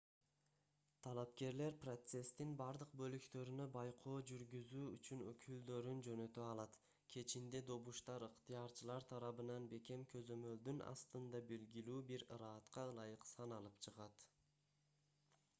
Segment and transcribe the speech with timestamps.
[1.05, 6.79] талапкерлер процесстин бардык бөлүктөрүнө байкоо жүргүзүү үчүн өкүлдөрүн жөнөтө алат
[7.17, 14.27] кечинде добуштар ыктыярчылар тарабынан бекем көзөмөлдүн астында белгилүү бир ыраатка ылайык саналып чыгат